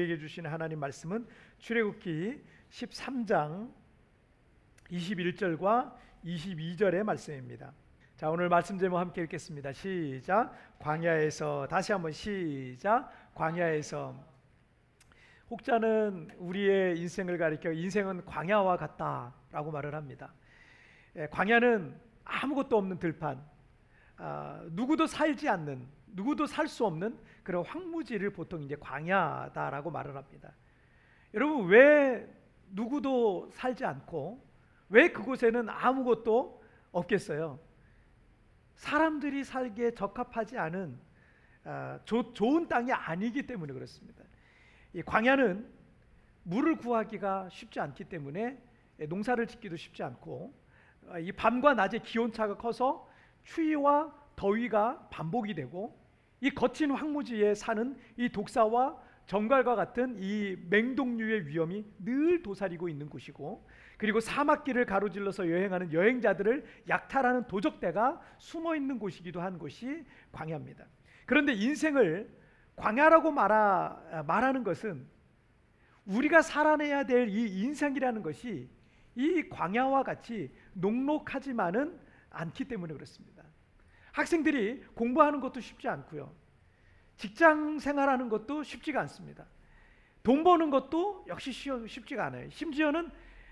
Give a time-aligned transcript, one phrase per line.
[0.00, 1.26] 우리에게 주시는 하나님 말씀은
[1.58, 3.70] 출애굽기 13장
[4.90, 7.72] 21절과 22절의 말씀입니다.
[8.16, 9.72] 자, 오늘 말씀 제목 함께 읽겠습니다.
[9.72, 10.54] 시작.
[10.78, 13.10] 광야에서 다시 한번 시작.
[13.34, 14.14] 광야에서
[15.50, 20.32] 혹자는 우리의 인생을 가리켜 인생은 광야와 같다라고 말을 합니다.
[21.16, 23.44] 예, 광야는 아무것도 없는 들판,
[24.16, 30.52] 아, 누구도 살지 않는, 누구도 살 수 없는 그런 황무지를 보통 이제 광야다라고 말을 합니다.
[31.34, 32.28] 여러분 왜
[32.70, 34.44] 누구도 살지 않고
[34.88, 36.62] 왜 그곳에는 아무것도
[36.92, 37.58] 없겠어요?
[38.76, 40.98] 사람들이 살기에 적합하지 않은
[41.64, 44.24] 아, 조, 좋은 땅이 아니기 때문에 그렇습니다.
[44.94, 45.70] 이 광야는
[46.42, 48.58] 물을 구하기가 쉽지 않기 때문에
[49.08, 50.54] 농사를 짓기도 쉽지 않고
[51.08, 53.08] 아, 이 밤과 낮의 기온차가 커서
[53.44, 55.99] 추위와 더위가 반복이 되고
[56.40, 58.96] 이 거친 황무지에 사는 이 독사와
[59.26, 63.66] 정갈과 같은 이 맹독류의 위험이 늘 도사리고 있는 곳이고
[63.96, 70.86] 그리고 사막길을 가로질러서 여행하는 여행자들을 약탈하는 도적대가 숨어 있는 곳이기도 한 곳이 광야입니다.
[71.26, 72.28] 그런데 인생을
[72.76, 75.06] 광야라고 말하, 말하는 것은
[76.06, 78.68] 우리가 살아내야 될 이 인생이라는 것이
[79.14, 83.39] 이 광야와 같이 녹록하지만은 않기 때문에 그렇습니다.
[84.20, 86.32] 학생들이 공부하는 것도 쉽지 않고요.
[87.16, 89.46] 직장 생활하는 것도 쉽지가 않습니다.
[90.22, 92.48] 돈 버는 것도 역시 쉽지가 않아요.
[92.50, 93.10] 심지어는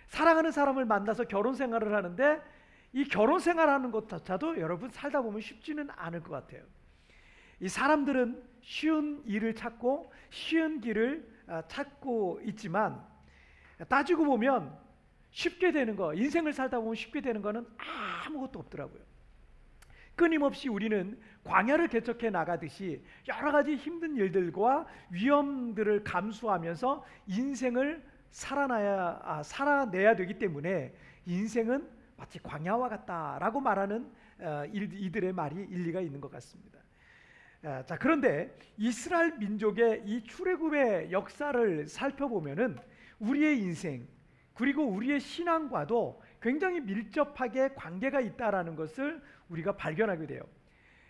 [0.08, 2.40] 사랑하는 사람을 만나서 결혼 생활을 하는데
[2.92, 6.62] 이 결혼 생활하는 것조차도 여러분 살다 보면 쉽지는 않을 것 같아요.
[7.60, 13.04] 이 사람들은 쉬운 일을 찾고 쉬운 길을 아, 찾고 있지만
[13.88, 14.78] 따지고 보면
[15.30, 17.66] 쉽게 되는 거, 인생을 살다 보면 쉽게 되는 거는
[18.26, 19.07] 아무것도 없더라고요.
[20.18, 30.16] 끊임없이 우리는 광야를 개척해 나가듯이 여러 가지 힘든 일들과 위험들을 감수하면서 인생을 살아나야 아, 살아내야
[30.16, 30.92] 되기 때문에
[31.24, 36.80] 인생은 마치 광야와 같다라고 말하는 어, 이들의 말이 일리가 있는 것 같습니다.
[37.62, 42.76] 어, 자 그런데 이스라엘 민족의 이 출애굽의 역사를 살펴보면은
[43.20, 44.06] 우리의 인생
[44.52, 50.42] 그리고 우리의 신앙과도 굉장히 밀접하게 관계가 있다라는 것을 우리가 발견하게 돼요.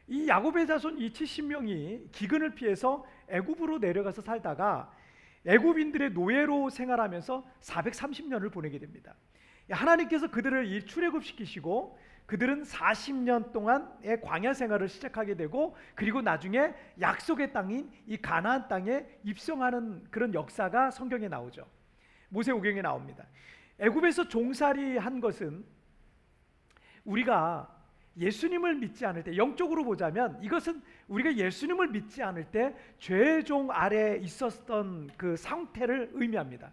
[0.07, 4.91] 이 야곱의 자손 이 70명이 기근을 피해서 애굽으로 내려가서 살다가
[5.47, 9.15] 애굽인들의 노예로 생활하면서 430년을 보내게 됩니다.
[9.71, 17.91] 하나님께서 그들을 이 출애굽시키시고 그들은 40년 동안의 광야 생활을 시작하게 되고 그리고 나중에 약속의 땅인
[18.07, 21.67] 이 가나안 땅에 입성하는 그런 역사가 성경에 나오죠.
[22.29, 23.25] 모세오경에 나옵니다.
[23.79, 25.65] 애굽에서 종살이 한 것은
[27.05, 27.75] 우리가
[28.17, 35.11] 예수님을 믿지 않을 때 영적으로 보자면 이것은 우리가 예수님을 믿지 않을 때 죄종 아래 있었던
[35.17, 36.73] 그 상태를 의미합니다.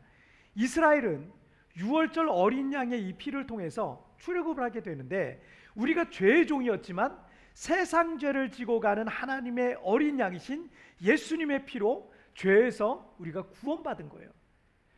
[0.55, 1.31] 이스라엘은
[1.77, 5.41] 유월절 어린 양의 이 피를 통해서 출애굽을 하게 되는데
[5.75, 7.17] 우리가 죄종이었지만
[7.53, 10.69] 세상 죄를 지고 가는 하나님의 어린 양이신
[11.01, 14.29] 예수님의 피로 죄에서 우리가 구원받은 거예요.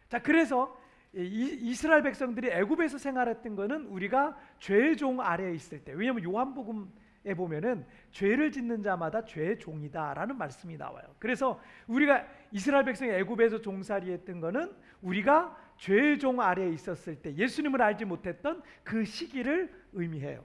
[0.08, 0.76] 자, 그래서
[1.24, 8.52] 이스라엘 백성들이 애굽에서 생활했던 것은 우리가 죄의 종 아래에 있을 때 왜냐하면 요한복음에 보면은 죄를
[8.52, 11.06] 짓는 자마다 죄의 종이다라는 말씀이 나와요.
[11.18, 18.06] 그래서 우리가 이스라엘 백성이 애굽에서 종살이했던 것은 우리가 죄의 종 아래에 있었을 때 예수님을 알지
[18.06, 20.44] 못했던 그 시기를 의미해요.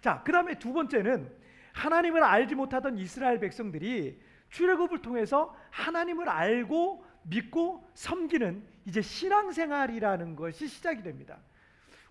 [0.00, 1.30] 자, 그다음에 두 번째는
[1.72, 4.18] 하나님을 알지 못하던 이스라엘 백성들이
[4.48, 11.38] 출애굽을 통해서 하나님을 알고 믿고 섬기는 이제 신앙생활이라는 것이 시작이 됩니다.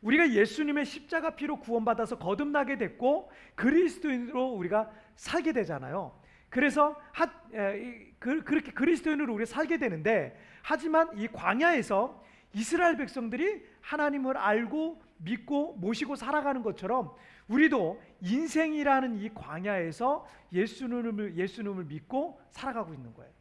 [0.02, 6.18] 우리가 예수님의 십자가 피로 구원받아서 거듭나게 됐고 그리스도인으로 우리가 살게 되잖아요.
[6.50, 12.24] 그래서 하, 에, 그, 그렇게 그리스도인으로 우리 살게 되는데 하지만 이 광야에서
[12.54, 17.14] 이스라엘 백성들이 하나님을 알고 믿고 모시고 살아가는 것처럼
[17.48, 23.32] 우리도 인생이라는 이 광야에서 예수님을 예수님을 믿고 살아가고 있는 거예요.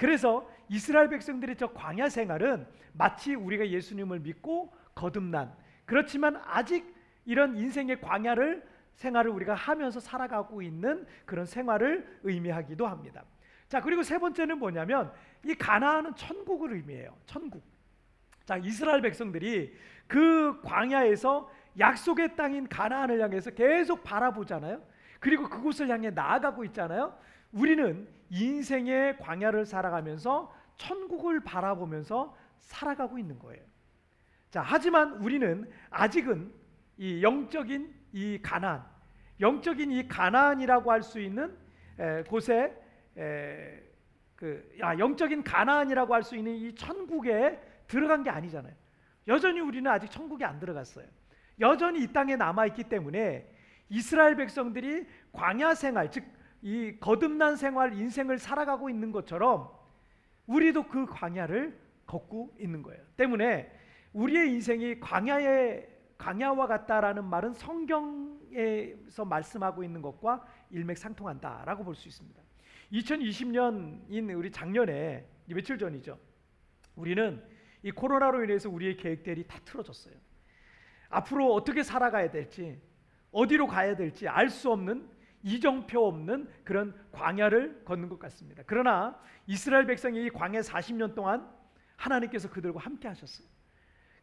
[0.00, 5.52] 그래서 이스라엘 백성들의 저 광야 생활은 마치 우리가 예수님을 믿고 거듭난
[5.84, 13.24] 그렇지만 아직 이런 인생의 광야를 생활을 우리가 하면서 살아가고 있는 그런 생활을 의미하기도 합니다.
[13.68, 15.12] 자, 그리고 세 번째는 뭐냐면
[15.44, 17.14] 이 가나안은 천국을 의미해요.
[17.26, 17.62] 천국.
[18.46, 19.76] 자, 이스라엘 백성들이
[20.06, 24.82] 그 광야에서 약속의 땅인 가나안을 향해서 계속 바라보잖아요.
[25.18, 27.14] 그리고 그곳을 향해 나아가고 있잖아요.
[27.52, 33.62] 우리는 인생의 광야를 살아가면서 천국을 바라보면서 살아가고 있는 거예요.
[34.50, 36.52] 자, 하지만 우리는 아직은
[36.98, 38.84] 이 영적인 이 가나안,
[39.40, 41.56] 영적인 이 가나안이라고 할 수 있는
[41.98, 42.76] 에, 곳에
[43.16, 43.82] 에,
[44.36, 48.74] 그 야, 영적인 가나안이라고 할 수 있는 이 천국에 들어간 게 아니잖아요.
[49.28, 51.06] 여전히 우리는 아직 천국에 안 들어갔어요.
[51.60, 53.46] 여전히 이 땅에 남아 있기 때문에
[53.88, 56.24] 이스라엘 백성들이 광야 생활, 즉
[56.62, 59.70] 이 거듭난 생활 인생을 살아가고 있는 것처럼
[60.46, 63.02] 우리도 그 광야를 걷고 있는 거예요.
[63.16, 63.72] 때문에
[64.12, 72.42] 우리의 인생이 광야의 광야와 같다라는 말은 성경에서 말씀하고 있는 것과 일맥상통한다라고 볼 수 있습니다.
[72.92, 76.18] 2020년인 우리 작년에 며칠 전이죠.
[76.96, 77.42] 우리는
[77.82, 80.14] 이 코로나로 인해서 우리의 계획들이 다 틀어졌어요.
[81.08, 82.80] 앞으로 어떻게 살아가야 될지,
[83.32, 85.08] 어디로 가야 될지 알 수 없는
[85.42, 88.62] 이정표 없는 그런 광야를 걷는 것 같습니다.
[88.66, 91.48] 그러나 이스라엘 백성이 이 광야 40년 동안
[91.96, 93.46] 하나님께서 그들과 함께 하셨어요.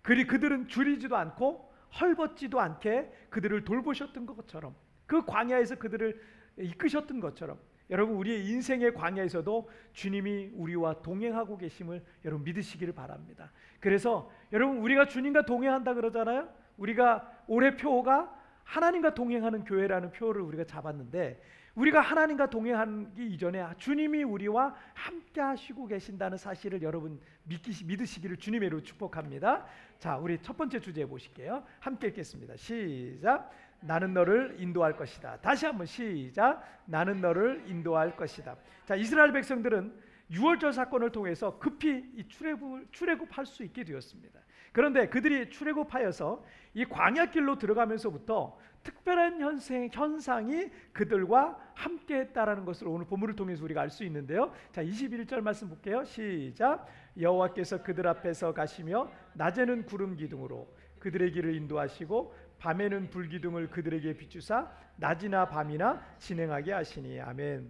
[0.02, 4.76] 그리 그들은 줄이지도 않고 헐벗지도 않게 그들을 돌보셨던 것처럼
[5.06, 6.22] 그 광야에서 그들을
[6.58, 7.60] 이끄셨던 것처럼
[7.90, 13.52] 여러분 우리의 인생의 광야에서도 주님이 우리와 동행하고 계심을 여러분 믿으시기를 바랍니다.
[13.80, 16.50] 그래서 여러분 우리가 주님과 동행한다 그러잖아요.
[16.78, 18.37] 우리가 올해 표가
[18.68, 21.42] 하나님과 동행하는 교회라는 표를 우리가 잡았는데
[21.76, 28.84] 우리가 하나님과 동행하기 이전에 주님이 우리와 함께 하시고 계신다는 사실을 여러분 믿기, 믿으시기를 주님의 이름으로
[28.84, 29.66] 축복합니다.
[30.00, 31.64] 자, 우리 첫 번째 주제 보실게요.
[31.80, 32.56] 함께 읽겠습니다.
[32.58, 33.52] 시작.
[33.80, 35.38] 나는 너를 인도할 것이다.
[35.38, 36.64] 다시 한번 시작.
[36.86, 38.56] 나는 너를 인도할 것이다.
[38.86, 39.94] 자, 이스라엘 백성들은
[40.32, 44.40] 6월절 사건을 통해서 급히 이 출애굽 출애굽할 수 있게 되었습니다.
[44.72, 46.44] 그런데 그들이 출애굽하여서
[46.74, 53.90] 이 광야길로 들어가면서부터 특별한 현생, 현상이 그들과 함께 했다라는 것을 오늘 본문을 통해서 우리가 알
[53.90, 54.54] 수 있는데요.
[54.72, 56.04] 자, 21절 말씀 볼게요.
[56.06, 56.88] 시작.
[57.20, 64.72] 여호와께서 그들 앞에서 가시며 낮에는 구름 기둥으로 그들의 길을 인도하시고 밤에는 불 기둥을 그들에게 비추사
[64.96, 67.70] 낮이나 밤이나 진행하게 하시니 아멘.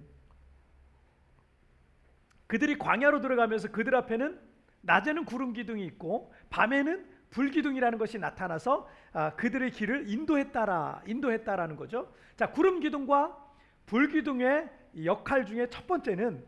[2.47, 4.46] 그들이 광야로 들어가면서 그들 앞에는
[4.81, 12.13] 낮에는 구름 기둥이 있고 밤에는 불 기둥이라는 것이 나타나서 아, 그들의 길을 인도했다라 인도했다라는 거죠.
[12.35, 13.37] 자, 구름 기둥과
[13.85, 14.69] 불 기둥의
[15.03, 16.43] 역할 중에 첫 번째는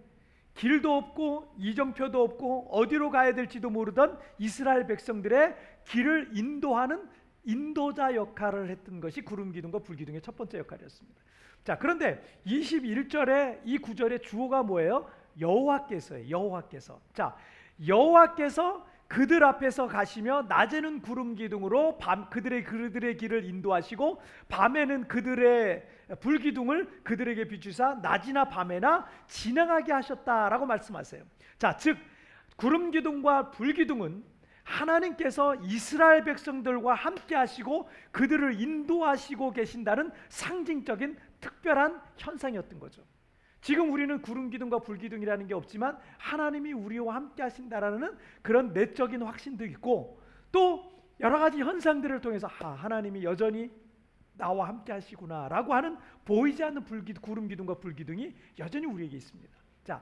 [0.54, 5.56] 길도 없고 이정표도 없고 어디로 가야 될지도 모르던 이스라엘 백성들의
[5.86, 7.08] 길을 인도하는
[7.44, 11.22] 인도자 역할을 했던 것이 구름 기둥과 불 기둥의 첫 번째 역할이었습니다.
[11.64, 15.10] 자, 그런데 21절에 이 구절의 주어가 뭐예요?
[15.40, 16.30] 여호와께서예요.
[16.30, 17.00] 여호와께서.
[17.14, 17.36] 자,
[17.86, 25.88] 여호와께서 그들 앞에서 가시며 낮에는 구름 기둥으로 밤 그들의 그들의 길을 인도하시고 밤에는 그들의
[26.20, 31.24] 불 기둥을 그들에게 비추사 낮이나 밤에나 진행하게 하셨다라고 말씀하세요.
[31.58, 31.98] 자, 즉
[32.56, 34.24] 구름 기둥과 불 기둥은
[34.64, 43.02] 하나님께서 이스라엘 백성들과 함께 하시고 그들을 인도하시고 계신다는 상징적인 특별한 현상이었던 거죠.
[43.62, 49.66] 지금 우리는 구름 기둥과 불 기둥이라는 게 없지만 하나님이 우리와 함께 하신다라는 그런 내적인 확신도
[49.66, 50.90] 있고 또
[51.20, 53.70] 여러 가지 현상들을 통해서 아, 하나님이 여전히
[54.36, 59.54] 나와 함께 하시구나라고 하는 보이지 않는 불기, 구름 기둥과 불 기둥이 여전히 우리에게 있습니다.
[59.84, 60.02] 자,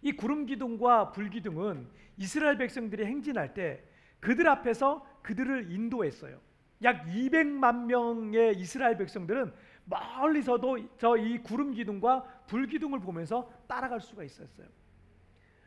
[0.00, 3.82] 이 구름 기둥과 불 기둥은 이스라엘 백성들이 행진할 때
[4.20, 6.40] 그들 앞에서 그들을 인도했어요.
[6.84, 9.52] 약 200만 명의 이스라엘 백성들은
[9.88, 14.66] 멀리서도 저 이 구름 기둥과 불 기둥을 보면서 따라갈 수가 있었어요.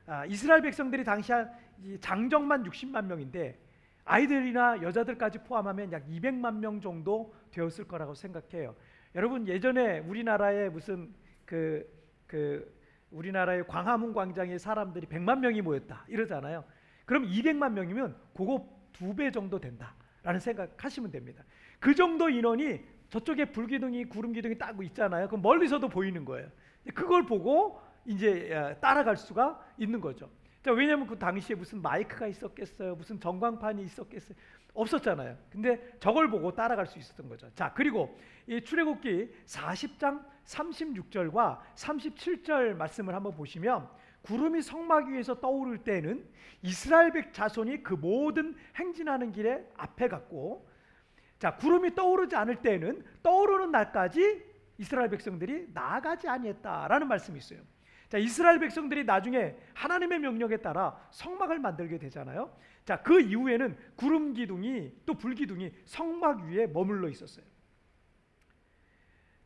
[0.05, 1.51] 아, 이스라엘 백성들이 당시 한
[1.99, 3.57] 장정만 60만 명인데
[4.05, 8.75] 아이들이나 여자들까지 포함하면 약 200만 명 정도 되었을 거라고 생각해요.
[9.15, 11.13] 여러분 예전에 우리나라에 무슨
[11.45, 11.85] 그,
[12.27, 12.73] 그
[13.11, 16.63] 우리나라의 광화문 광장에 사람들이 100만 명이 모였다 이러잖아요.
[17.05, 21.43] 그럼 200만 명이면 그거 두 배 정도 된다라는 생각하시면 됩니다.
[21.79, 25.27] 그 정도 인원이 저쪽에 불기둥이 구름 기둥이 따고 있잖아요.
[25.27, 26.49] 그럼 멀리서도 보이는 거예요.
[26.95, 30.29] 그걸 보고 이제 어, 따라갈 수가 있는 거죠.
[30.63, 34.37] 자, 왜냐하면 그 당시에 무슨 마이크가 있었겠어요, 무슨 전광판이 있었겠어요,
[34.73, 35.35] 없었잖아요.
[35.51, 37.49] 근데 저걸 보고 따라갈 수 있었던 거죠.
[37.53, 43.89] 자, 그리고 이 출애굽기 40장 36절과 37절 말씀을 한번 보시면
[44.21, 46.25] 구름이 성막 위에서 떠오를 때는
[46.61, 50.70] 이스라엘 백 자손이 그 모든 행진하는 길에 앞에 갔고
[51.41, 54.45] 자, 구름이 떠오르지 않을 때는 떠오르는 날까지
[54.77, 57.59] 이스라엘 백성들이 나아가지 아니했다라는 말씀이 있어요.
[58.09, 62.55] 자, 이스라엘 백성들이 나중에 하나님의 명령에 따라 성막을 만들게 되잖아요.
[62.85, 67.43] 자, 그 이후에는 구름 기둥이 또 불 기둥이 성막 위에 머물러 있었어요.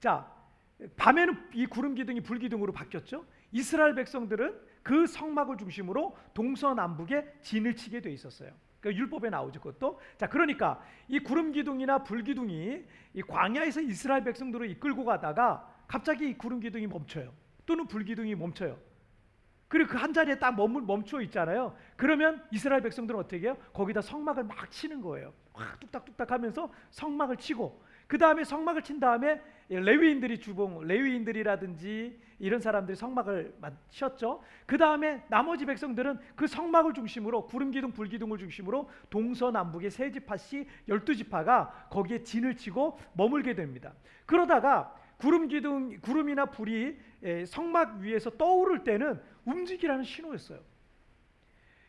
[0.01, 0.29] 자,
[0.97, 3.25] 밤에는 이 구름 기둥이 불 기둥으로 바뀌었죠.
[3.53, 8.51] 이스라엘 백성들은 그 성막을 중심으로 동서남북에 진을 치게 돼 있었어요.
[8.85, 9.99] 그 율법에 나오죠 그것도.
[10.15, 12.83] 자 그러니까 이 구름 기둥이나 불 기둥이
[13.15, 17.33] 이 광야에서 이스라엘 백성들을 이끌고 가다가 갑자기 이 구름 기둥이 멈춰요.
[17.65, 18.77] 또는 불 기둥이 멈춰요.
[19.67, 21.75] 그리고 그 한 자리에 딱 멈춰 있잖아요.
[21.95, 23.57] 그러면 이스라엘 백성들은 어떻게 해요?
[23.73, 25.33] 거기다 성막을 막 치는 거예요.
[25.53, 32.95] 확 뚝딱뚝딱 하면서 성막을 치고 그 다음에 성막을 친 다음에 레위인들이 주봉, 레위인들이라든지 이런 사람들이
[32.95, 33.55] 성막을
[33.89, 34.41] 쳤죠.
[34.65, 40.67] 그 다음에 나머지 백성들은 그 성막을 중심으로 구름 기둥, 불 기둥을 중심으로 동서남북의 세 지파씩
[40.87, 43.93] 열두 지파가 거기에 진을 치고 머물게 됩니다.
[44.25, 46.97] 그러다가 구름 기둥, 구름이나 불이
[47.47, 50.59] 성막 위에서 떠오를 때는 움직이라는 신호였어요.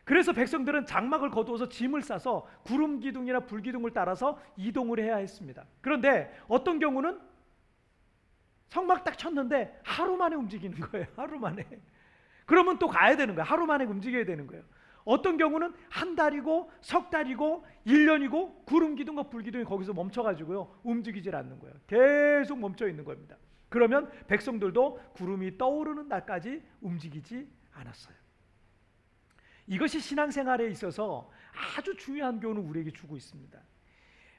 [0.05, 5.65] 그래서 백성들은 장막을 거두어서 짐을 싸서 구름 기둥이나 불 기둥을 따라서 이동을 해야 했습니다.
[5.81, 7.19] 그런데 어떤 경우는
[8.69, 11.05] 성막 딱 쳤는데 하루 만에 움직이는 거예요.
[11.15, 11.65] 하루 만에.
[12.45, 13.45] 그러면 또 가야 되는 거예요.
[13.45, 14.63] 하루 만에 움직여야 되는 거예요.
[15.05, 20.79] 어떤 경우는 한 달이고 석 달이고 1년이고 구름 기둥과 불 기둥이 거기서 멈춰 가지고요.
[20.83, 21.75] 움직이질 않는 거예요.
[21.87, 23.37] 계속 멈춰 있는 겁니다.
[23.69, 28.15] 그러면 백성들도 구름이 떠오르는 날까지 움직이지 않았어요.
[29.67, 31.29] 이것이 신앙생활에 있어서
[31.77, 33.59] 아주 중요한 교훈을 우리에게 주고 있습니다.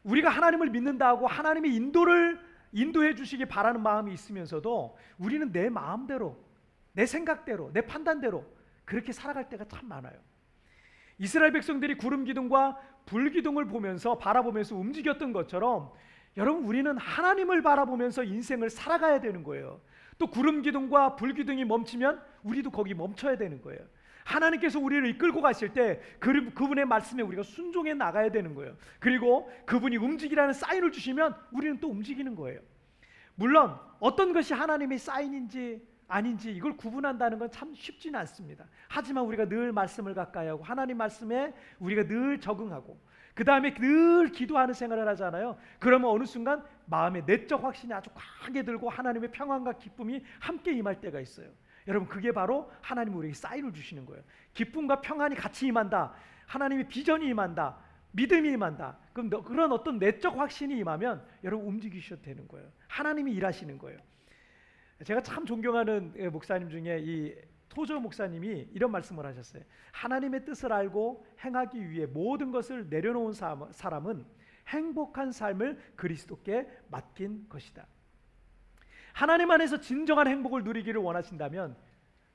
[0.05, 2.41] 우리가 하나님을 믿는다고 하나님의 인도를
[2.73, 6.37] 인도해 주시기 바라는 마음이 있으면서도 우리는 내 마음대로,
[6.93, 8.45] 내 생각대로, 내 판단대로
[8.85, 10.19] 그렇게 살아갈 때가 참 많아요.
[11.19, 15.93] 이스라엘 백성들이 구름 기둥과 불 기둥을 보면서 바라보면서 움직였던 것처럼
[16.37, 19.81] 여러분 우리는 하나님을 바라보면서 인생을 살아가야 되는 거예요.
[20.19, 23.81] 또 구름 기둥과 불 기둥이 멈추면 우리도 거기 멈춰야 되는 거예요.
[24.29, 28.77] 하나님께서 우리를 이끌고 가실 때 그, 그분의 말씀에 우리가 순종해 나가야 되는 거예요.
[29.01, 32.61] 그리고 그분이 움직이라는 사인을 주시면 우리는 또 움직이는 거예요.
[33.35, 38.67] 물론 어떤 것이 하나님의 사인인지 아닌지 이걸 구분한다는 건 참 쉽지는 않습니다.
[38.89, 42.99] 하지만 우리가 늘 말씀을 가까이 하고 하나님 말씀에 우리가 늘 적응하고
[43.35, 45.57] 그 다음에 늘 기도하는 생활을 하잖아요.
[45.79, 51.21] 그러면 어느 순간 마음의 내적 확신이 아주 강하게 들고 하나님의 평안과 기쁨이 함께 임할 때가
[51.21, 51.49] 있어요.
[51.89, 54.23] 여러분 그게 바로 하나님 우리에게 사인을 주시는 거예요.
[54.55, 56.15] 기쁨과 평안이 같이 임한다.
[56.47, 57.79] 하나님의 비전이 임한다.
[58.13, 58.99] 믿음이 임한다.
[59.13, 62.71] 그럼 그런 어떤 내적 확신이 임하면 여러분 움직이셔도 되는 거예요.
[62.89, 63.99] 하나님이 일하시는 거예요.
[65.05, 67.35] 제가 참 존경하는 예, 목사님 중에 이
[67.69, 69.63] 토저 목사님이 이런 말씀을 하셨어요.
[69.93, 74.25] 하나님의 뜻을 알고 행하기 위해 모든 것을 내려놓은 사람은
[74.69, 77.87] 행복한 삶을 그리스도께 맡긴 것이다.
[79.19, 81.77] 하나님 안에서 진정한 행복을 누리기를 원하신다면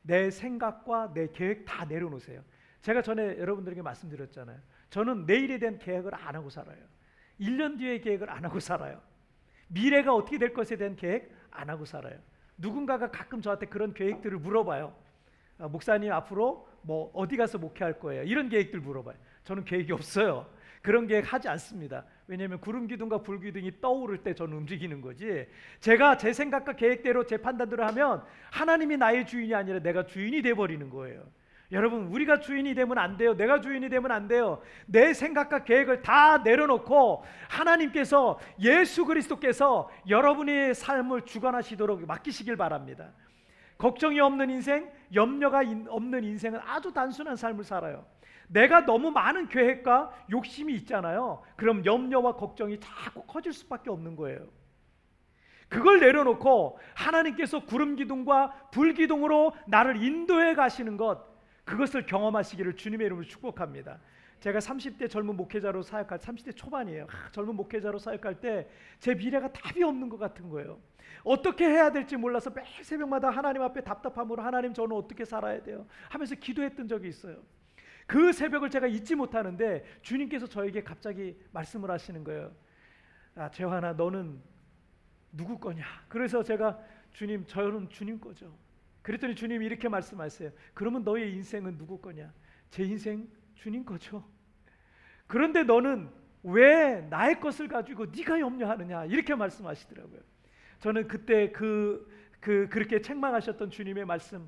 [0.01, 2.43] 내 생각과 내 계획 다 내려놓으세요.
[2.81, 4.59] 제가 전에 여러분들에게 말씀드렸잖아요.
[4.89, 6.83] 저는 내일에 대한 계획을 안 하고 살아요.
[7.39, 9.01] 1년 뒤의 계획을 안 하고 살아요.
[9.69, 12.19] 미래가 어떻게 될 것에 대한 계획 안 하고 살아요.
[12.57, 14.93] 누군가가 가끔 저한테 그런 계획들을 물어봐요.
[15.59, 18.23] 아, 목사님 앞으로 뭐 어디 가서 목회할 거예요?
[18.23, 19.15] 이런 계획들 물어봐요.
[19.45, 20.51] 저는 계획이 없어요.
[20.81, 22.03] 그런 계획 하지 않습니다.
[22.27, 25.47] 왜냐하면 구름 기둥과 불 기둥이 떠오를 때 저는 움직이는 거지.
[25.79, 30.89] 제가 제 생각과 계획대로 제 판단대로 하면 하나님이 나의 주인이 아니라 내가 주인이 돼 버리는
[30.89, 31.23] 거예요.
[31.71, 33.35] 여러분, 우리가 주인이 되면 안 돼요.
[33.35, 34.61] 내가 주인이 되면 안 돼요.
[34.85, 43.11] 내 생각과 계획을 다 내려놓고 하나님께서 예수 그리스도께서 여러분의 삶을 주관하시도록 맡기시길 바랍니다.
[43.79, 48.05] 걱정이 없는 인생, 염려가 없는 인생은 아주 단순한 삶을 살아요.
[48.47, 51.41] 내가 너무 많은 계획과 욕심이 있잖아요.
[51.55, 54.47] 그럼 염려와 걱정이 자꾸 커질 수밖에 없는 거예요.
[55.69, 61.25] 그걸 내려놓고 하나님께서 구름 기둥과 불 기둥으로 나를 인도해 가시는 것
[61.65, 63.99] 그것을 경험하시기를 주님의 이름으로 축복합니다.
[64.43, 67.07] 제가 30대 젊은 목회자로 사역할 30대 초반이에요.
[67.09, 68.67] 아, 젊은 목회자로 사역할 때
[68.99, 70.81] 제 미래가 답이 없는 것 같은 거예요.
[71.23, 75.87] 어떻게 해야 될지 몰라서 매일 새벽마다 하나님 앞에 답답함으로 하나님 저는 어떻게 살아야 돼요?
[76.09, 77.41] 하면서 기도했던 적이 있어요.
[78.05, 82.53] 그 새벽을 제가 잊지 못하는데 주님께서 저에게 갑자기 말씀을 하시는 거예요.
[83.35, 84.41] 아, 재환아, 너는
[85.31, 85.85] 누구 거냐?
[86.09, 86.77] 그래서 제가
[87.13, 88.53] 주님, 저는 주님 거죠.
[89.03, 90.51] 그랬더니 주님이 이렇게 말씀하세요.
[90.73, 92.33] 그러면 너의 인생은 누구 거냐?
[92.69, 94.32] 제 인생 주님 거죠.
[95.33, 96.11] 그런데 너는
[96.43, 99.05] 왜 나의 것을 가지고 네가 염려하느냐?
[99.05, 100.19] 이렇게 말씀하시더라고요.
[100.79, 102.07] 저는 그때 그,
[102.39, 104.47] 그 그렇게 책망하셨던 주님의 말씀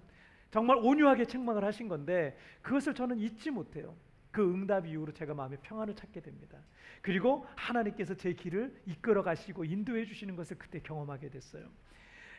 [0.51, 3.95] 정말 온유하게 책망을 하신 건데 그것을 저는 잊지 못해요.
[4.29, 6.59] 그 응답 이후로 제가 마음의 평안을 찾게 됩니다.
[7.01, 11.67] 그리고 하나님께서 제 길을 이끌어 가시고 인도해 주시는 것을 그때 경험하게 됐어요.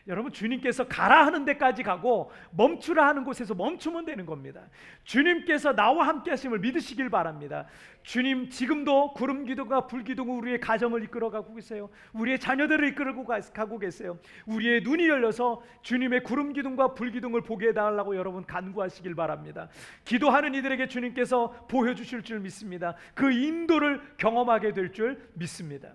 [0.09, 4.63] 여러분 주님께서 가라 하는 데까지 가고 멈추라 하는 곳에서 멈추면 되는 겁니다.
[5.05, 7.67] 주님께서 나와 함께 하심을 믿으시길 바랍니다.
[8.03, 11.91] 주님 지금도 구름 기도가 불 기도가 우리의 가정을 이끌어 가고 계세요.
[12.13, 14.19] 우리의 자녀들을 이끌고 가고 계세요.
[14.47, 19.69] 우리의 눈이 열려서 주님의 구름 기둥과 불 기둥을 보게 해 달라고 여러분 간구하시길 바랍니다.
[20.05, 22.95] 기도하는 이들에게 주님께서 보여 주실 줄 믿습니다.
[23.15, 25.95] 그 인도를 경험하게 될 줄 믿습니다.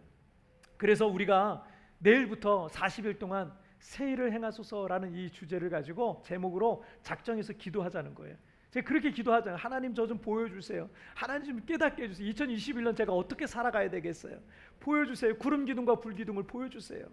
[0.78, 1.64] 그래서 우리가
[2.00, 8.36] 내일부터 40일 동안 새 일을 행하소서라는 이 주제를 가지고 제목으로 작정해서 기도하자는 거예요.
[8.70, 9.58] 제가 그렇게 기도하잖아요.
[9.58, 10.90] 하나님 저 좀 보여주세요.
[11.16, 12.30] 하나님 좀 깨닫게 해주세요.
[12.32, 14.40] 2021년 제가 어떻게 살아가야 되겠어요?
[14.80, 15.36] 보여주세요.
[15.38, 17.06] 구름 기둥과 불 기둥을 보여주세요.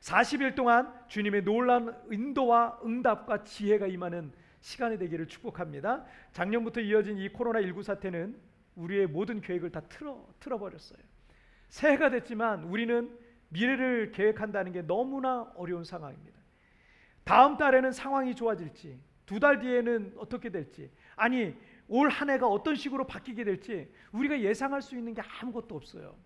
[0.00, 4.30] 40일 동안 주님의 놀라운 인도와 응답과 지혜가 임하는
[4.60, 6.04] 시간이 되기를 축복합니다.
[6.32, 8.38] 작년부터 이어진 이 코로나19 사태는
[8.76, 10.98] 우리의 모든 계획을 다 틀어 틀어버렸어요.
[11.70, 13.18] 새해가 됐지만 우리는
[13.54, 16.38] 미래를 계획한다는 게 너무나 어려운 상황입니다.
[17.24, 21.54] 다음 달에는 상황이 좋아질지, 두 달 뒤에는 어떻게 될지, 아니
[21.88, 26.16] 올 한 해가 어떤 식으로 바뀌게 될지 우리가 예상할 수 있는 게 아무것도 없어요.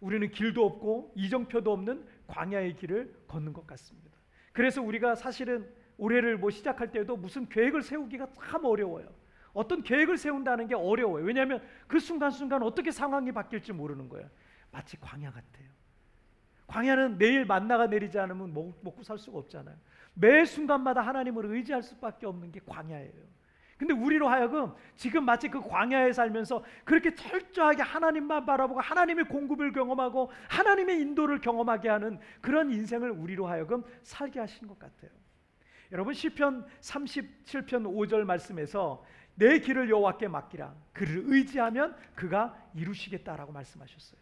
[0.00, 4.10] 우리는 길도 없고 이정표도 없는 광야의 길을 걷는 것 같습니다.
[4.52, 5.66] 그래서 우리가 사실은
[5.96, 9.08] 올해를 뭐 시작할 때도 무슨 계획을 세우기가 참 어려워요.
[9.54, 11.24] 어떤 계획을 세운다는 게 어려워요.
[11.24, 14.28] 왜냐하면 그 순간순간 어떻게 상황이 바뀔지 모르는 거예요.
[14.70, 15.68] 마치 광야 같아요.
[16.66, 19.76] 광야는 내일 만나가 내리지 않으면 먹고 살 수가 없잖아요.
[20.14, 23.34] 매 순간마다 하나님을 의지할 수밖에 없는 게 광야예요.
[23.76, 30.30] 근데 우리로 하여금 지금 마치 그 광야에 살면서 그렇게 철저하게 하나님만 바라보고 하나님의 공급을 경험하고
[30.48, 35.10] 하나님의 인도를 경험하게 하는 그런 인생을 우리로 하여금 살게 하신 것 같아요.
[35.92, 39.04] 여러분 시편 37편 5절 말씀에서
[39.34, 44.20] 내 길을 여호와께 맡기라 그를 의지하면 그가 이루시겠다라고 말씀하셨어요.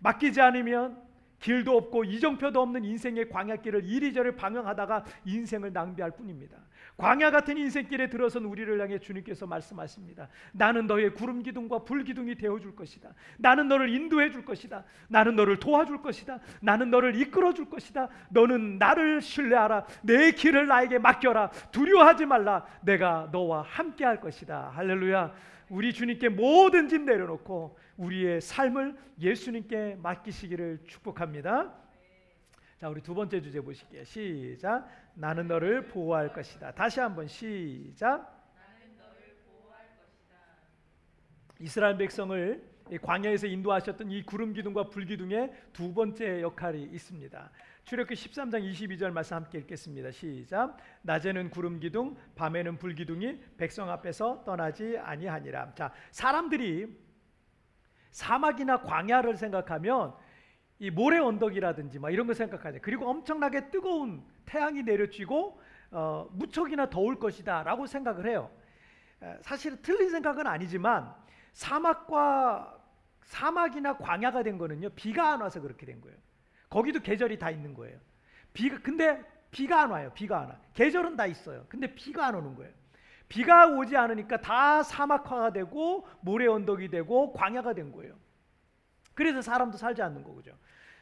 [0.00, 1.09] 맡기지 않으면
[1.40, 6.56] 길도 없고 이정표도 없는 인생의 광야길을 이리저리 방황하다가 인생을 낭비할 뿐입니다.
[6.96, 10.28] 광야 같은 인생길에 들어선 우리를 향해 주님께서 말씀하십니다.
[10.52, 13.14] 나는 너의 구름 기둥과 불 기둥이 되어 줄 것이다.
[13.38, 14.84] 나는 너를 인도해 줄 것이다.
[15.08, 16.40] 나는 너를 도와줄 것이다.
[16.60, 18.08] 나는 너를 이끌어 줄 것이다.
[18.28, 19.86] 너는 나를 신뢰하라.
[20.02, 21.50] 내 길을 나에게 맡겨라.
[21.72, 22.66] 두려워하지 말라.
[22.82, 24.72] 내가 너와 함께 할 것이다.
[24.74, 25.32] 할렐루야.
[25.70, 31.74] 우리 주님께 모든 짐 내려놓고 우리의 삶을 예수님께 맡기시기를 축복합니다.
[32.78, 34.04] 자, 우리 두 번째 주제 보실게요.
[34.04, 34.88] 시작.
[35.14, 36.72] 나는 너를 보호할 것이다.
[36.72, 38.38] 다시 한번 시작.
[41.58, 42.70] 이스라엘 백성을
[43.02, 47.50] 광야에서 인도하셨던 이 구름 기둥과 불 기둥의 두 번째 역할이 있습니다.
[47.84, 50.10] 출애굽기 13장 22절 말씀 함께 읽겠습니다.
[50.10, 50.78] 시작.
[51.02, 55.74] 낮에는 구름 기둥, 밤에는 불 기둥이 백성 앞에서 떠나지 아니하니라.
[55.74, 57.09] 자, 사람들이
[58.10, 60.14] 사막이나 광야를 생각하면
[60.78, 62.78] 이 모래 언덕이라든지 막 이런 거 생각하죠.
[62.82, 68.50] 그리고 엄청나게 뜨거운 태양이 내려지고 어, 무척이나 더울 것이다라고 생각을 해요.
[69.42, 71.14] 사실 틀린 생각은 아니지만
[71.52, 72.78] 사막과
[73.24, 76.16] 사막이나 광야가 된 거는요 비가 안 와서 그렇게 된 거예요.
[76.68, 77.98] 거기도 계절이 다 있는 거예요.
[78.52, 80.10] 비가 근데 비가 안 와요.
[80.14, 80.56] 비가 안 와.
[80.74, 81.66] 계절은 다 있어요.
[81.68, 82.72] 근데 비가 안 오는 거예요.
[83.30, 88.16] 비가 오지 않으니까 다 사막화가 되고 모래 언덕이 되고 광야가 된 거예요.
[89.14, 90.52] 그래서 사람도 살지 않는 거죠.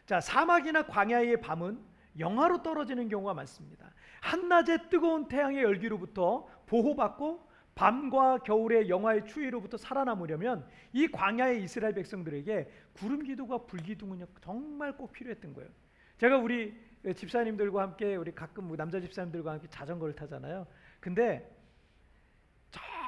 [0.05, 1.81] 자, 사막이나 광야의 밤은
[2.19, 3.93] 영하로 떨어지는 경우가 많습니다.
[4.21, 13.23] 한낮의 뜨거운 태양의 열기로부터 보호받고 밤과 겨울의 영하의 추위로부터 살아남으려면 이 광야의 이스라엘 백성들에게 구름
[13.23, 15.71] 기둥과 불 기둥은 정말 꼭 필요했던 거예요.
[16.19, 16.75] 제가 우리
[17.15, 20.67] 집사님들과 함께 우리 가끔 뭐 남자 집사님들과 함께 자전거를 타잖아요.
[21.01, 21.58] 근데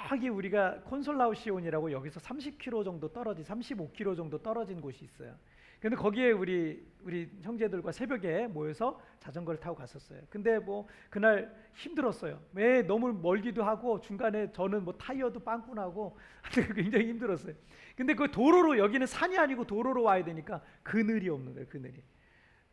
[0.08, 5.34] 저기 우리가 콘솔라우시온이라고 여기서 30km 정도 떨어진 35km 정도 떨어진 곳이 있어요.
[5.80, 10.20] 근데 거기에 우리 우리 형제들과 새벽에 모여서 자전거를 타고 갔었어요.
[10.28, 12.38] 근데 뭐 그날 힘들었어요.
[12.52, 16.18] 왜 너무 멀기도 하고 중간에 저는 뭐 타이어도 빵꾸 나고
[16.74, 17.54] 굉장히 힘들었어요.
[17.96, 21.68] 근데 그 도로로 여기는 산이 아니고 도로로 와야 되니까 그늘이 없는 거예요.
[21.68, 22.02] 그늘이.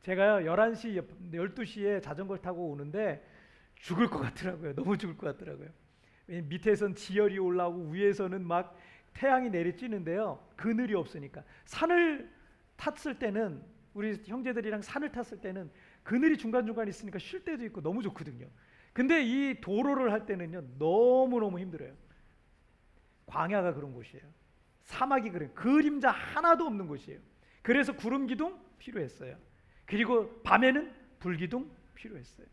[0.01, 3.25] 제가 11시 12시에 자전거를 타고 오는데
[3.75, 4.75] 죽을 것 같더라고요.
[4.75, 5.69] 너무 죽을 것 같더라고요.
[6.27, 8.77] 밑에선 지열이 올라오고 위에서는 막
[9.13, 10.39] 태양이 내리쬐는데요.
[10.55, 12.29] 그늘이 없으니까 산을
[12.75, 13.63] 탔을 때는
[13.93, 15.71] 우리 형제들이랑 산을 탔을 때는
[16.03, 18.47] 그늘이 중간중간 있으니까 쉴 때도 있고 너무 좋거든요.
[18.93, 20.63] 근데 이 도로를 할 때는요.
[20.77, 21.93] 너무너무 힘들어요.
[23.25, 24.23] 광야가 그런 곳이에요.
[24.83, 27.19] 사막이 그런 그림자 하나도 없는 곳이에요.
[27.61, 29.37] 그래서 구름 기둥 필요했어요.
[29.85, 32.47] 그리고 밤에는 불 기둥 필요했어요.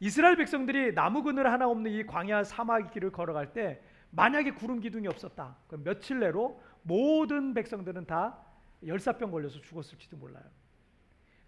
[0.00, 3.80] 이스라엘 백성들이 나무 그늘 하나 없는 이 광야 사막 길을 걸어갈 때
[4.10, 5.56] 만약에 구름 기둥이 없었다.
[5.66, 8.38] 그럼 며칠 내로 모든 백성들은 다
[8.86, 10.44] 열사병 걸려서 죽었을지도 몰라요.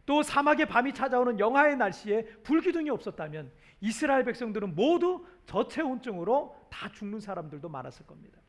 [0.04, 7.68] 또 사막의 밤이 찾아오는 영하의 날씨에 불기둥이 없었다면 이스라엘 백성들은 모두 저체온증으로 다 죽는 사람들도
[7.68, 8.40] 많았을 겁니다.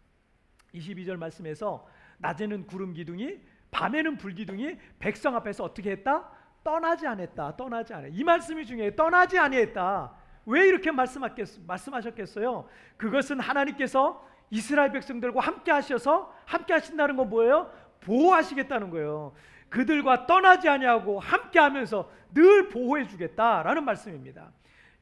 [0.74, 1.88] 22절 말씀에서
[2.20, 3.40] 낮에는 구름 기둥이
[3.72, 6.32] 밤에는 불기둥이 백성 앞에서 어떻게 했다?
[6.68, 7.56] 떠나지 않았다.
[7.56, 8.10] 떠나지 않았다.
[8.12, 8.94] 이 말씀이 중요해요.
[8.98, 10.12] 떠나지 아니했다.
[10.46, 12.68] 왜 이렇게 말씀하셨겠어요?
[12.98, 17.72] 그것은 하나님께서 이스라엘 백성들과 함께 하셔서 함께 하신다는 건 뭐예요?
[18.02, 19.34] 보호하시겠다는 거예요.
[19.70, 24.52] 그들과 떠나지 아니하고 함께 하면서 늘 보호해 주겠다라는 말씀입니다.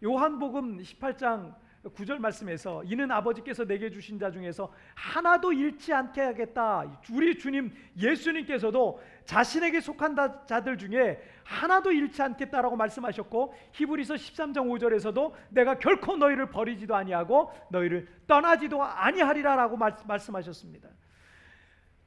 [0.03, 1.55] 요한복음 18장
[1.93, 6.83] 9절 말씀에서 이는 아버지께서 내게 주신 자 중에서 하나도 잃지 않게 하겠다.
[7.11, 10.15] 우리 주님 예수님께서도 자신에게 속한
[10.47, 18.07] 자들 중에 하나도 잃지 않겠다라고 말씀하셨고 히브리서 13장 5절에서도 내가 결코 너희를 버리지도 아니하고 너희를
[18.27, 20.89] 떠나지도 아니하리라라고 말씀하셨습니다.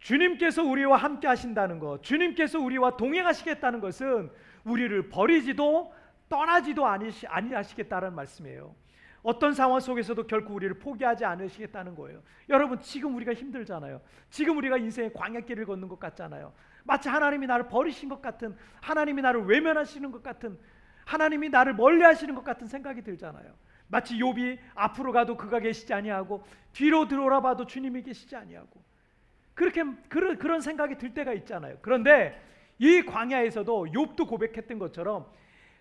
[0.01, 4.31] 주님께서 우리와 함께 하신다는 것, 주님께서 우리와 동행하시겠다는 것은
[4.65, 5.93] 우리를 버리지도
[6.29, 8.75] 떠나지도 아니하시겠다는 말씀이에요.
[9.23, 12.23] 어떤 상황 속에서도 결코 우리를 포기하지 않으시겠다는 거예요.
[12.49, 14.01] 여러분 지금 우리가 힘들잖아요.
[14.31, 16.53] 지금 우리가 인생의 광야길을 걷는 것 같잖아요.
[16.85, 20.59] 마치 하나님이 나를 버리신 것 같은 하나님이 나를 외면하시는 것 같은
[21.05, 23.53] 하나님이 나를 멀리하시는 것 같은 생각이 들잖아요.
[23.89, 28.83] 마치 욥이 앞으로 가도 그가 계시지 아니하고 뒤로 들어라봐도 주님이 계시지 아니하고
[29.55, 31.79] 그렇게 그런 그런 생각이 들 때가 있잖아요.
[31.81, 32.41] 그런데
[32.79, 35.27] 이 광야에서도 욥도 고백했던 것처럼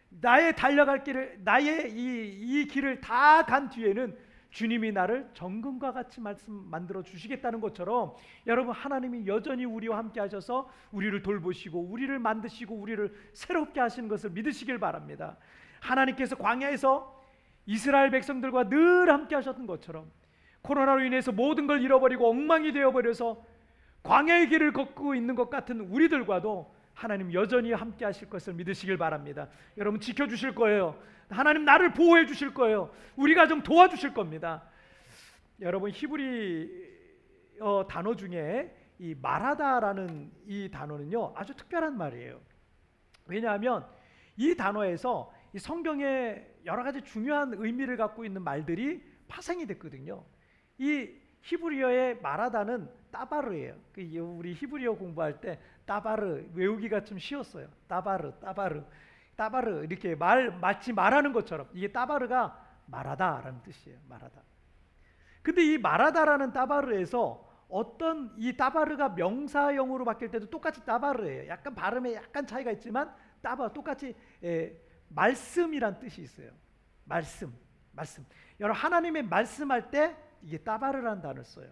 [0.10, 4.17] 나의 달려갈 길을 나의 이, 이 길을 다 간 뒤에는
[4.50, 8.15] 주님이 나를 정금과 같이 말씀 만들어 주시겠다는 것처럼
[8.48, 14.80] 여러분 하나님이 여전히 우리와 함께 하셔서 우리를 돌보시고 우리를 만드시고 우리를 새롭게 하시는 것을 믿으시길
[14.80, 15.38] 바랍니다.
[15.80, 17.22] 하나님께서 광야에서
[17.65, 20.10] 이스라엘 백성들과 늘 함께 하셨던 것처럼
[20.62, 23.43] 코로나로 인해서 모든 걸 잃어버리고 엉망이 되어 버려서
[24.04, 29.48] 광야의 길을 걷고 있는 것 같은 우리들과도 하나님 여전히 함께 하실 것을 믿으시길 바랍니다.
[29.78, 31.00] 여러분 지켜 주실 거예요.
[31.30, 32.92] 하나님 나를 보호해 주실 거예요.
[33.16, 34.64] 우리가 좀 도와주실 겁니다.
[35.62, 36.98] 여러분 히브리
[37.60, 42.42] 어, 단어 중에 이 말하다라는 이 단어는요 아주 특별한 말이에요.
[43.28, 43.86] 왜냐하면
[44.36, 50.26] 이 단어에서 이 성경에 여러 가지 중요한 의미를 갖고 있는 말들이 파생이 됐거든요.
[50.80, 53.76] 이 히브리어의 말하다는 따바르예요.
[53.94, 57.67] 그 우리 히브리어 공부할 때 따바르 외우기가 좀 쉬웠어요.
[57.88, 58.84] 따바르, 따바르,
[59.36, 63.97] 따바르 이렇게 말 마치 말하는 것처럼 이게 따바르가 말하다라는 뜻이에요.
[64.08, 64.41] 말하다.
[65.41, 71.47] 근데 이 말하다라는 따바르에서 어떤 이 따바르가 명사형으로 바뀔 때도 똑같이 따바르예요.
[71.47, 74.73] 약간 발음에 약간 차이가 있지만 따바 똑같이 에,
[75.08, 76.52] 말씀이란 뜻이 있어요.
[77.06, 77.54] 말씀,
[77.93, 78.26] 말씀.
[78.60, 81.69] 여러분 하나님의 말씀할 때 이게 따바르라는 단어를 써요.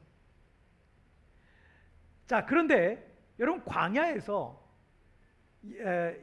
[2.28, 3.05] 자, 그런데
[3.40, 4.64] 여러분 광야에서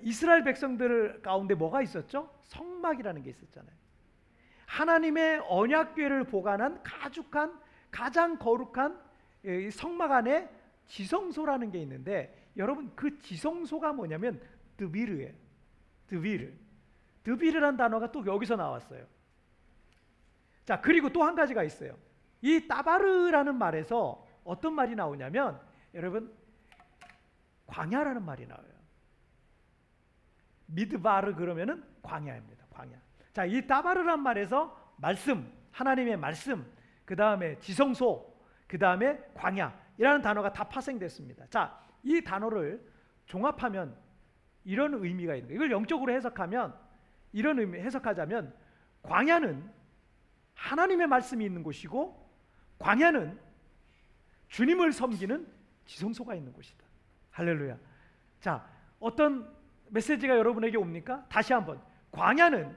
[0.02, 2.32] 이스라엘 백성들 가운데 뭐가 있었죠?
[2.44, 3.74] 성막이라는 게 있었잖아요.
[4.66, 8.98] 하나님의 언약궤를 보관한 가죽한 가장 거룩한
[9.72, 10.48] 성막 안에
[10.86, 14.40] 지성소라는 게 있는데 여러분 그 지성소가 뭐냐면
[14.76, 15.32] 드비르예요.
[16.06, 16.52] 드비르.
[17.24, 19.06] 드비르란 단어가 또 여기서 나왔어요.
[20.64, 21.96] 자, 그리고 또 한 가지가 있어요.
[22.40, 25.60] 이 따바르라는 말에서 어떤 말이 나오냐면
[25.94, 26.32] 여러분
[27.72, 28.70] 광야라는 말이 나와요.
[30.66, 32.66] 미드바르 그러면은 광야입니다.
[32.70, 33.00] 광야.
[33.32, 36.70] 자, 이 따바르란 말에서 말씀, 하나님의 말씀,
[37.06, 38.30] 그 다음에 지성소,
[38.66, 41.46] 그 다음에 광야이라는 단어가 다 파생됐습니다.
[41.48, 42.86] 자, 이 단어를
[43.24, 43.96] 종합하면
[44.64, 45.56] 이런 의미가 있는 거예요.
[45.56, 46.74] 이걸 영적으로 해석하면
[47.32, 48.54] 이런 의미 해석하자면
[49.02, 49.70] 광야는
[50.54, 52.30] 하나님의 말씀이 있는 곳이고
[52.78, 53.40] 광야는
[54.48, 55.50] 주님을 섬기는
[55.86, 56.81] 지성소가 있는 곳이다.
[57.32, 57.76] 할렐루야.
[58.40, 58.66] 자,
[59.00, 59.52] 어떤
[59.88, 61.26] 메시지가 여러분에게 옵니까?
[61.28, 61.80] 다시 한번.
[62.12, 62.76] 광야는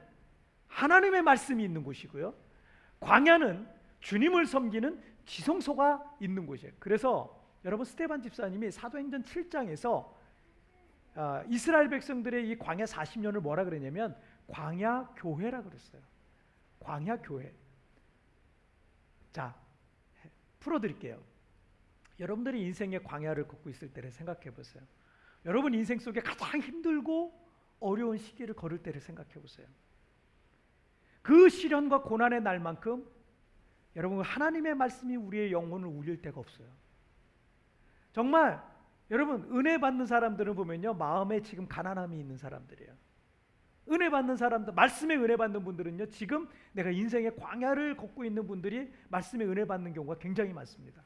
[0.67, 2.33] 하나님의 말씀이 있는 곳이고요.
[2.99, 3.67] 광야는
[3.99, 6.73] 주님을 섬기는 지성소가 있는 곳이에요.
[6.79, 10.13] 그래서 여러분 스테반 집사님이 사도행전 7장에서
[11.15, 14.15] 어, 이스라엘 백성들의 이 광야 40년을 뭐라 그랬냐면
[14.47, 16.01] 광야 교회라 그랬어요.
[16.79, 17.53] 광야 교회.
[19.31, 19.55] 자,
[20.59, 21.21] 풀어 드릴게요.
[22.19, 24.83] 여러분들이 인생의 광야를 걷고 있을 때를 생각해 보세요.
[25.45, 27.45] 여러분 인생 속에 가장 힘들고
[27.79, 29.67] 어려운 시기를 걸을 때를 생각해 보세요.
[31.21, 33.05] 그 시련과 고난의 날만큼
[33.95, 36.67] 여러분 하나님의 말씀이 우리의 영혼을 울릴 때가 없어요.
[38.11, 38.61] 정말
[39.11, 42.93] 여러분 은혜 받는 사람들은 보면요 마음에 지금 가난함이 있는 사람들이에요.
[43.91, 49.45] 은혜 받는 사람들, 말씀에 은혜 받는 분들은요 지금 내가 인생의 광야를 걷고 있는 분들이 말씀에
[49.45, 51.03] 은혜 받는 경우가 굉장히 많습니다.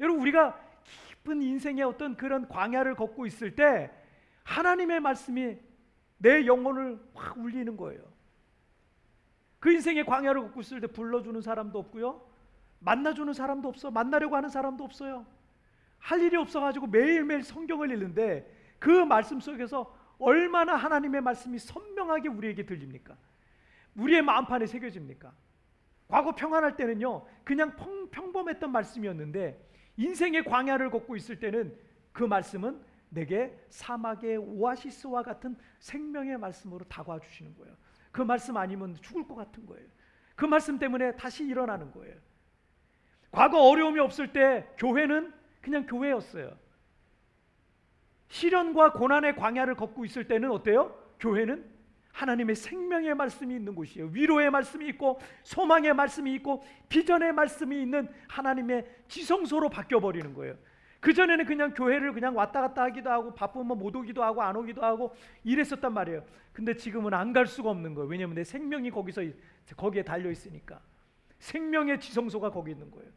[0.00, 0.58] 여러분 우리가
[1.08, 3.90] 깊은 인생의 어떤 그런 광야를 걷고 있을 때
[4.44, 5.58] 하나님의 말씀이
[6.18, 8.02] 내 영혼을 확 울리는 거예요.
[9.60, 12.26] 그 인생의 광야를 걷고 있을 때 불러주는 사람도 없고요.
[12.80, 13.90] 만나주는 사람도 없어.
[13.90, 15.26] 만나려고 하는 사람도 없어요.
[15.98, 23.16] 할 일이 없어가지고 매일매일 성경을 읽는데 그 말씀 속에서 얼마나 하나님의 말씀이 선명하게 우리에게 들립니까?
[23.96, 25.32] 우리의 마음판에 새겨집니까?
[26.08, 31.76] 과거 평안할 때는요, 그냥 평, 평범했던 말씀이었는데 인생의 광야를 걷고 있을 때는
[32.12, 32.80] 그 말씀은
[33.10, 37.74] 내게 사막의 오아시스와 같은 생명의 말씀으로 다가와 주시는 거예요.
[38.12, 39.86] 그 말씀 아니면 죽을 것 같은 거예요.
[40.36, 42.14] 그 말씀 때문에 다시 일어나는 거예요.
[43.30, 46.56] 과거 어려움이 없을 때 교회는 그냥 교회였어요.
[48.28, 50.96] 시련과 고난의 광야를 걷고 있을 때는 어때요?
[51.18, 51.68] 교회는
[52.18, 54.08] 하나님의 생명의 말씀이 있는 곳이에요.
[54.08, 60.56] 위로의 말씀이 있고 소망의 말씀이 있고 비전의 말씀이 있는 하나님의 지성소로 바뀌어 버리는 거예요.
[60.98, 64.82] 그 전에는 그냥 교회를 그냥 왔다 갔다 하기도 하고 바쁘면 못 오기도 하고 안 오기도
[64.82, 66.24] 하고 이랬었단 말이에요.
[66.52, 68.08] 근데 지금은 안 갈 수가 없는 거예요.
[68.08, 69.22] 왜냐하면 내 생명이 거기서
[69.76, 70.80] 거기에 달려 있으니까
[71.38, 73.08] 생명의 지성소가 거기 있는 거예요.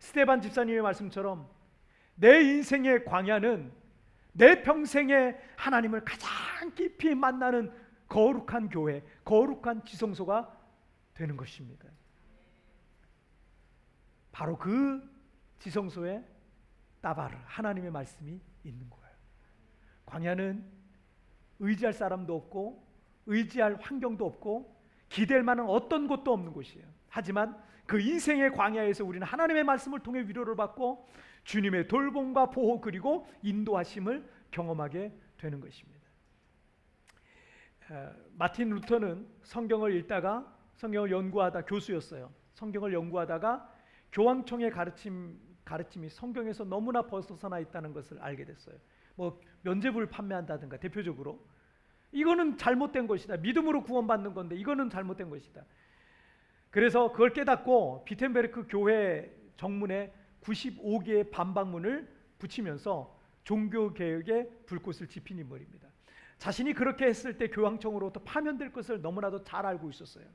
[0.00, 1.48] 스테반 집사님의 말씀처럼
[2.14, 3.72] 내 인생의 광야는
[4.32, 6.28] 내 평생에 하나님을 가장
[6.74, 7.72] 깊이 만나는
[8.08, 10.60] 거룩한 교회, 거룩한 지성소가
[11.14, 11.88] 되는 것입니다.
[14.32, 15.02] 바로 그
[15.60, 16.24] 지성소에
[17.00, 19.14] 따바르 하나님의 말씀이 있는 거예요.
[20.06, 20.64] 광야는
[21.60, 22.84] 의지할 사람도 없고
[23.26, 24.74] 의지할 환경도 없고
[25.08, 26.86] 기댈 만한 어떤 곳도 없는 곳이에요.
[27.08, 31.06] 하지만 그 인생의 광야에서 우리는 하나님의 말씀을 통해 위로를 받고
[31.44, 36.03] 주님의 돌봄과 보호 그리고 인도하심을 경험하게 되는 것입니다.
[38.32, 42.32] 마틴 루터는 성경을 읽다가 성경을 연구하다 교수였어요.
[42.54, 43.70] 성경을 연구하다가
[44.12, 48.76] 교황청의 가르침 가르침이 성경에서 너무나 벗어나 있다는 것을 알게 됐어요.
[49.16, 51.46] 뭐 면제부를 판매한다든가 대표적으로
[52.12, 53.38] 이거는 잘못된 것이다.
[53.38, 55.64] 믿음으로 구원받는 건데 이거는 잘못된 것이다.
[56.70, 65.88] 그래서 그걸 깨닫고 비텐베르크 교회 정문에 95개의 반박문을 붙이면서 종교 개혁의 불꽃을 지핀 인물입니다.
[66.44, 70.26] 자신이 그렇게 했을 때 교황청으로부터 파면될 것을 너무나도 잘 알고 있었어요.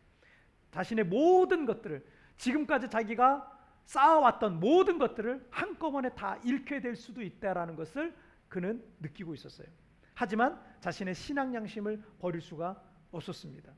[0.71, 2.03] 자신의 모든 것들을
[2.35, 8.15] 지금까지 자기가 쌓아왔던 모든 것들을 한꺼번에 다 잃게 될 수도 있다라는 것을
[8.47, 9.67] 그는 느끼고 있었어요.
[10.15, 13.71] 하지만 자신의 신앙 양심을 버릴 수가 없었습니다.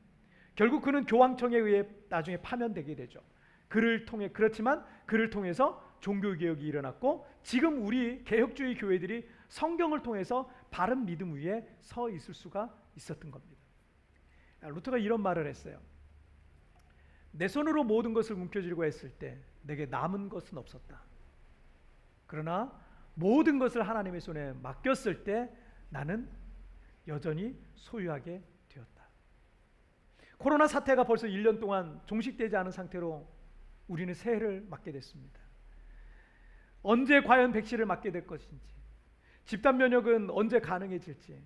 [0.54, 3.20] 결국 그는 교황청에 의해 나중에 파면되게 되죠.
[3.68, 11.04] 그를 통해 그렇지만 그를 통해서 종교 개혁이 일어났고 지금 우리 개혁주의 교회들이 성경을 통해서 바른
[11.04, 13.62] 믿음 위에 서 있을 수가 있었던 겁니다.
[14.62, 15.80] 루터가 이런 말을 했어요.
[17.30, 21.00] 내 손으로 모든 것을 움켜쥐려고 했을 때 내게 남은 것은 없었다.
[22.26, 22.72] 그러나
[23.14, 25.50] 모든 것을 하나님의 손에 맡겼을 때
[25.90, 26.28] 나는
[27.06, 29.02] 여전히 소유하게 되었다.
[30.38, 33.28] 코로나 사태가 벌써 1년 동안 종식되지 않은 상태로
[33.88, 35.40] 우리는 새해를 맞게 됐습니다.
[36.82, 38.74] 언제 과연 백신을 맞게 될 것인지,
[39.44, 41.42] 집단 면역은 언제 가능해질지,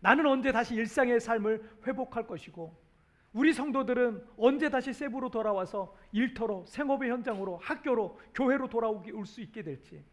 [0.00, 2.88] 나는 언제 다시 일상의 삶을 회복할 것이고,
[3.32, 10.04] 우리 성도들은 언제 다시 세부로 돌아와서 일터로 생업의 현장으로 학교로 교회로 돌아오기 올수 있게 될지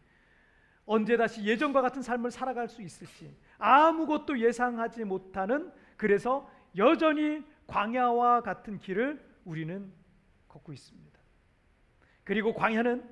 [0.84, 8.78] 언제 다시 예전과 같은 삶을 살아갈 수 있을지 아무것도 예상하지 못하는 그래서 여전히 광야와 같은
[8.78, 9.90] 길을 우리는
[10.46, 11.18] 걷고 있습니다.
[12.22, 13.02] 그리고 광야는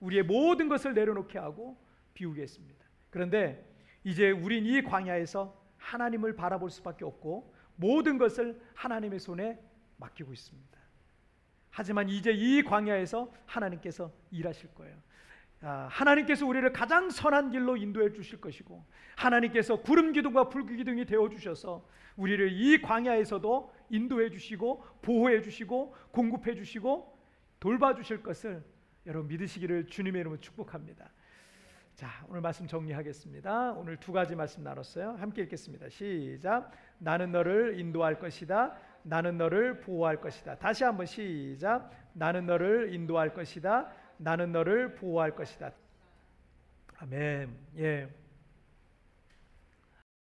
[0.00, 1.76] 우리의 모든 것을 내려놓게 하고
[2.12, 2.83] 비우게 했습니다.
[3.14, 3.64] 그런데
[4.02, 9.56] 이제 우린 이 광야에서 하나님을 바라볼 수밖에 없고 모든 것을 하나님의 손에
[9.98, 10.80] 맡기고 있습니다.
[11.70, 14.96] 하지만 이제 이 광야에서 하나님께서 일하실 거예요.
[15.62, 21.28] 아, 하나님께서 우리를 가장 선한 길로 인도해 주실 것이고 하나님께서 구름 기둥과 불 기둥이 되어
[21.28, 27.16] 주셔서 우리를 이 광야에서도 인도해 주시고 보호해 주시고 공급해 주시고
[27.60, 28.64] 돌봐 주실 것을
[29.06, 31.12] 여러분 믿으시기를 주님의 이름으로 축복합니다.
[31.94, 33.74] 자, 오늘 말씀 정리하겠습니다.
[33.74, 35.12] 오늘 두 가지 말씀 나눴어요.
[35.12, 35.88] 함께 읽겠습니다.
[35.90, 36.72] 시작.
[36.98, 38.76] 나는 너를 인도할 것이다.
[39.04, 40.56] 나는 너를 보호할 것이다.
[40.56, 41.92] 다시 한번 시작.
[42.12, 43.92] 나는 너를 인도할 것이다.
[44.16, 45.70] 나는 너를 보호할 것이다.
[46.98, 47.56] 아멘.
[47.78, 48.08] 예.